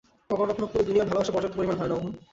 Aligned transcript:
কখনও 0.31 0.51
কখনও 0.53 0.71
পুরো 0.71 0.83
দুনিয়ার 0.89 1.09
ভালবাসা, 1.09 1.31
পর্যাপ্ত 1.33 1.55
পরিমাণে 1.57 1.79
হয় 1.81 1.89
না, 1.91 1.95
ওম। 1.99 2.07